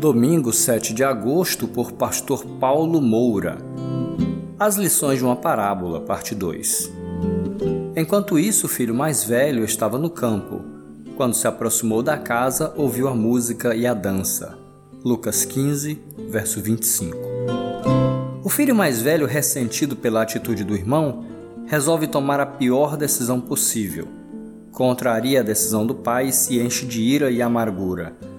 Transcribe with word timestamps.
Domingo 0.00 0.50
7 0.50 0.94
de 0.94 1.04
agosto, 1.04 1.68
por 1.68 1.92
Pastor 1.92 2.42
Paulo 2.58 3.02
Moura. 3.02 3.58
As 4.58 4.76
lições 4.76 5.18
de 5.18 5.24
uma 5.26 5.36
parábola, 5.36 6.00
parte 6.00 6.34
2. 6.34 6.90
Enquanto 7.94 8.38
isso, 8.38 8.64
o 8.64 8.68
filho 8.68 8.94
mais 8.94 9.22
velho 9.22 9.62
estava 9.62 9.98
no 9.98 10.08
campo. 10.08 10.62
Quando 11.18 11.34
se 11.34 11.46
aproximou 11.46 12.02
da 12.02 12.16
casa, 12.16 12.72
ouviu 12.78 13.08
a 13.08 13.14
música 13.14 13.74
e 13.74 13.86
a 13.86 13.92
dança. 13.92 14.56
Lucas 15.04 15.44
15, 15.44 16.00
verso 16.30 16.62
25. 16.62 17.18
O 18.42 18.48
filho 18.48 18.74
mais 18.74 19.02
velho, 19.02 19.26
ressentido 19.26 19.94
pela 19.94 20.22
atitude 20.22 20.64
do 20.64 20.74
irmão, 20.74 21.26
resolve 21.66 22.06
tomar 22.06 22.40
a 22.40 22.46
pior 22.46 22.96
decisão 22.96 23.38
possível. 23.38 24.08
Contraria 24.72 25.40
a 25.40 25.44
decisão 25.44 25.86
do 25.86 25.94
pai 25.94 26.28
e 26.28 26.32
se 26.32 26.58
enche 26.58 26.86
de 26.86 27.02
ira 27.02 27.30
e 27.30 27.42
amargura 27.42 28.29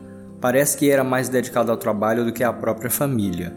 Parece 0.41 0.75
que 0.75 0.89
era 0.89 1.03
mais 1.03 1.29
dedicado 1.29 1.69
ao 1.69 1.77
trabalho 1.77 2.25
do 2.25 2.33
que 2.33 2.43
à 2.43 2.51
própria 2.51 2.89
família. 2.89 3.55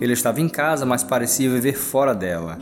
Ele 0.00 0.12
estava 0.12 0.40
em 0.40 0.48
casa, 0.48 0.86
mas 0.86 1.02
parecia 1.02 1.50
viver 1.50 1.76
fora 1.76 2.14
dela. 2.14 2.56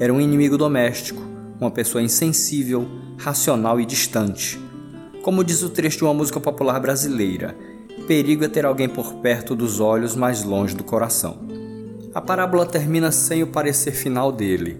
Era 0.00 0.12
um 0.12 0.20
inimigo 0.20 0.58
doméstico, 0.58 1.22
uma 1.60 1.70
pessoa 1.70 2.02
insensível, 2.02 2.88
racional 3.16 3.80
e 3.80 3.86
distante. 3.86 4.60
Como 5.22 5.44
diz 5.44 5.62
o 5.62 5.70
trecho 5.70 5.98
de 5.98 6.04
uma 6.04 6.12
música 6.12 6.40
popular 6.40 6.80
brasileira, 6.80 7.56
perigo 8.08 8.44
é 8.44 8.48
ter 8.48 8.66
alguém 8.66 8.88
por 8.88 9.14
perto 9.14 9.54
dos 9.54 9.78
olhos, 9.78 10.16
mais 10.16 10.42
longe 10.42 10.74
do 10.74 10.82
coração. 10.82 11.38
A 12.12 12.20
parábola 12.20 12.66
termina 12.66 13.12
sem 13.12 13.44
o 13.44 13.46
parecer 13.46 13.92
final 13.92 14.32
dele. 14.32 14.76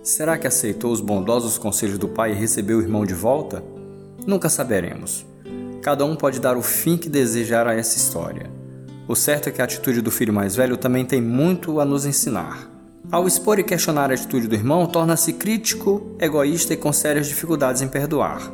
Será 0.00 0.38
que 0.38 0.46
aceitou 0.46 0.92
os 0.92 1.00
bondosos 1.00 1.58
conselhos 1.58 1.98
do 1.98 2.06
pai 2.06 2.30
e 2.30 2.36
recebeu 2.36 2.78
o 2.78 2.82
irmão 2.82 3.04
de 3.04 3.14
volta? 3.14 3.64
Nunca 4.26 4.48
saberemos. 4.48 5.26
Cada 5.84 6.02
um 6.06 6.16
pode 6.16 6.40
dar 6.40 6.56
o 6.56 6.62
fim 6.62 6.96
que 6.96 7.10
desejar 7.10 7.66
a 7.66 7.74
essa 7.74 7.98
história. 7.98 8.50
O 9.06 9.14
certo 9.14 9.50
é 9.50 9.52
que 9.52 9.60
a 9.60 9.66
atitude 9.66 10.00
do 10.00 10.10
filho 10.10 10.32
mais 10.32 10.56
velho 10.56 10.78
também 10.78 11.04
tem 11.04 11.20
muito 11.20 11.78
a 11.78 11.84
nos 11.84 12.06
ensinar. 12.06 12.70
Ao 13.12 13.26
expor 13.26 13.58
e 13.58 13.62
questionar 13.62 14.10
a 14.10 14.14
atitude 14.14 14.48
do 14.48 14.54
irmão, 14.54 14.86
torna-se 14.86 15.34
crítico, 15.34 16.16
egoísta 16.18 16.72
e 16.72 16.78
com 16.78 16.90
sérias 16.90 17.26
dificuldades 17.26 17.82
em 17.82 17.88
perdoar, 17.88 18.50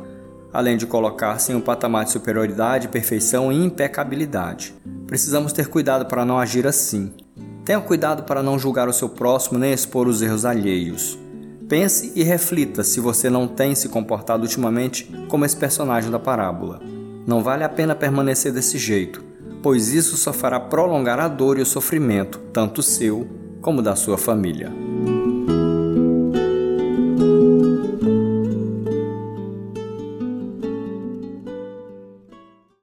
além 0.51 0.75
de 0.75 0.85
colocar-se 0.85 1.53
em 1.53 1.55
um 1.55 1.61
patamar 1.61 2.03
de 2.03 2.11
superioridade, 2.11 2.89
perfeição 2.89 3.49
e 3.49 3.63
impecabilidade. 3.63 4.75
Precisamos 5.07 5.53
ter 5.53 5.67
cuidado 5.67 6.07
para 6.07 6.25
não 6.25 6.37
agir 6.37 6.67
assim. 6.67 7.13
Tenha 7.63 7.79
cuidado 7.79 8.23
para 8.23 8.43
não 8.43 8.59
julgar 8.59 8.89
o 8.89 8.93
seu 8.93 9.07
próximo 9.07 9.57
nem 9.57 9.71
expor 9.71 10.05
os 10.05 10.21
erros 10.21 10.43
alheios. 10.43 11.17
Pense 11.69 12.11
e 12.13 12.23
reflita 12.23 12.83
se 12.83 12.99
você 12.99 13.29
não 13.29 13.47
tem 13.47 13.73
se 13.73 13.87
comportado 13.87 14.43
ultimamente 14.43 15.09
como 15.29 15.45
esse 15.45 15.55
personagem 15.55 16.11
da 16.11 16.19
parábola. 16.19 16.81
Não 17.25 17.41
vale 17.41 17.63
a 17.63 17.69
pena 17.69 17.95
permanecer 17.95 18.51
desse 18.51 18.77
jeito, 18.77 19.23
pois 19.61 19.93
isso 19.93 20.17
só 20.17 20.33
fará 20.33 20.59
prolongar 20.59 21.19
a 21.19 21.27
dor 21.27 21.59
e 21.59 21.61
o 21.61 21.65
sofrimento, 21.65 22.39
tanto 22.51 22.81
seu 22.81 23.27
como 23.61 23.81
da 23.81 23.95
sua 23.95 24.17
família. 24.17 24.71